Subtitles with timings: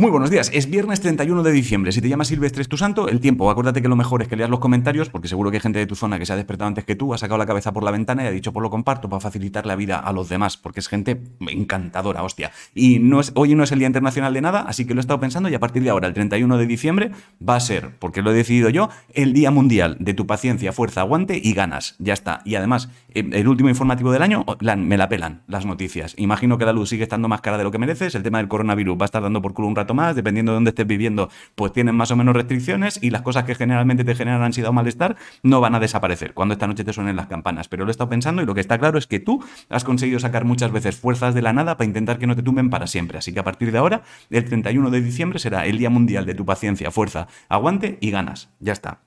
[0.00, 1.92] Muy buenos días, es viernes 31 de diciembre.
[1.92, 4.36] Si te llamas Silvestre es tu santo, el tiempo, acuérdate que lo mejor es que
[4.36, 6.68] leas los comentarios, porque seguro que hay gente de tu zona que se ha despertado
[6.68, 8.68] antes que tú, ha sacado la cabeza por la ventana y ha dicho, por pues
[8.68, 12.50] lo comparto para facilitar la vida a los demás, porque es gente encantadora, hostia.
[12.74, 15.02] Y no es, hoy no es el Día Internacional de nada, así que lo he
[15.02, 17.10] estado pensando y a partir de ahora, el 31 de diciembre,
[17.46, 21.02] va a ser, porque lo he decidido yo, el Día Mundial de tu paciencia, fuerza,
[21.02, 21.96] aguante y ganas.
[21.98, 22.40] Ya está.
[22.46, 24.46] Y además, eh, el último informativo del año,
[24.78, 26.14] me la pelan las noticias.
[26.16, 28.48] Imagino que la luz sigue estando más cara de lo que mereces, el tema del
[28.48, 31.30] coronavirus va a estar dando por culo un rato más, dependiendo de donde estés viviendo,
[31.54, 34.72] pues tienen más o menos restricciones y las cosas que generalmente te generan ansiedad o
[34.72, 37.68] malestar no van a desaparecer cuando esta noche te suenen las campanas.
[37.68, 40.18] Pero lo he estado pensando y lo que está claro es que tú has conseguido
[40.18, 43.18] sacar muchas veces fuerzas de la nada para intentar que no te tumben para siempre.
[43.18, 46.34] Así que a partir de ahora, el 31 de diciembre será el Día Mundial de
[46.34, 48.50] tu paciencia, fuerza, aguante y ganas.
[48.60, 49.00] Ya está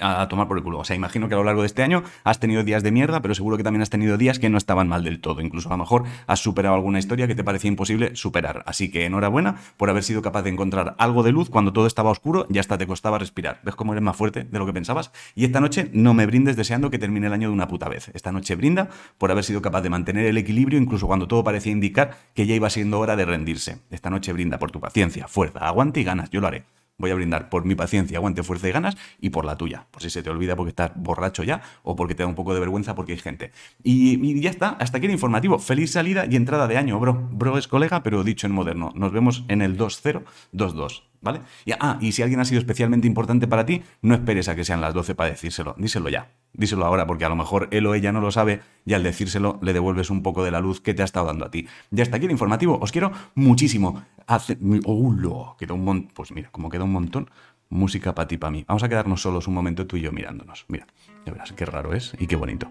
[0.00, 0.78] a tomar por el culo.
[0.78, 3.20] O sea, imagino que a lo largo de este año has tenido días de mierda,
[3.22, 5.40] pero seguro que también has tenido días que no estaban mal del todo.
[5.40, 8.62] Incluso a lo mejor has superado alguna historia que te parecía imposible superar.
[8.66, 12.10] Así que enhorabuena por haber sido capaz de encontrar algo de luz cuando todo estaba
[12.10, 13.60] oscuro y hasta te costaba respirar.
[13.64, 15.12] ¿Ves cómo eres más fuerte de lo que pensabas?
[15.34, 18.10] Y esta noche no me brindes deseando que termine el año de una puta vez.
[18.14, 18.88] Esta noche brinda
[19.18, 22.54] por haber sido capaz de mantener el equilibrio incluso cuando todo parecía indicar que ya
[22.54, 23.78] iba siendo hora de rendirse.
[23.90, 26.30] Esta noche brinda por tu paciencia, fuerza, aguante y ganas.
[26.30, 26.79] Yo lo haré.
[27.00, 29.86] Voy a brindar por mi paciencia, aguante, fuerza y ganas y por la tuya.
[29.90, 32.52] Por si se te olvida porque estás borracho ya o porque te da un poco
[32.52, 33.52] de vergüenza porque hay gente.
[33.82, 35.58] Y, ya está, hasta aquí el informativo.
[35.58, 37.28] Feliz salida y entrada de año, bro.
[37.32, 38.92] Bro es colega, pero dicho en moderno.
[38.94, 41.04] Nos vemos en el 2022.
[41.22, 41.40] ¿Vale?
[41.64, 44.64] Y, ah, y si alguien ha sido especialmente importante para ti, no esperes a que
[44.64, 45.74] sean las 12 para decírselo.
[45.78, 46.30] Díselo ya.
[46.60, 49.58] Díselo ahora, porque a lo mejor él o ella no lo sabe y al decírselo
[49.62, 51.66] le devuelves un poco de la luz que te ha estado dando a ti.
[51.90, 52.78] Ya está aquí el informativo.
[52.82, 54.04] Os quiero muchísimo.
[54.26, 54.58] Hace...
[54.84, 56.12] ¡Oh, Queda un montón.
[56.14, 57.30] Pues mira, como queda un montón.
[57.70, 58.66] Música para ti, para mí.
[58.68, 60.66] Vamos a quedarnos solos un momento tú y yo mirándonos.
[60.68, 60.86] Mira,
[61.24, 62.68] ya verás qué raro es y qué bonito.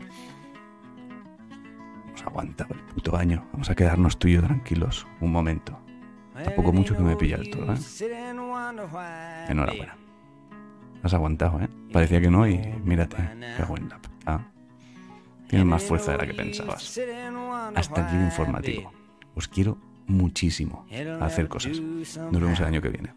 [2.06, 3.44] Vamos a aguantar el puto año.
[3.54, 5.80] Vamos a quedarnos tú y yo tranquilos un momento.
[6.44, 7.78] Tampoco mucho que me pilla el todo, ¿eh?
[9.50, 9.98] Enhorabuena.
[11.04, 11.70] Has aguantado, ¿eh?
[11.92, 13.18] Parecía que no y mírate,
[13.58, 13.90] qué buen
[14.26, 14.42] ah.
[15.48, 17.00] Tienes más fuerza de la que pensabas.
[17.76, 18.92] Hasta aquí el informativo.
[19.36, 19.78] Os quiero
[20.08, 20.86] muchísimo
[21.22, 21.80] hacer cosas.
[21.80, 23.14] Nos vemos el año que viene.